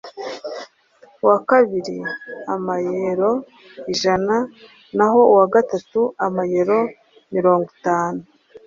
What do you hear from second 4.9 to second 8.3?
naho uwa gatatu amayeuro mirongwitanu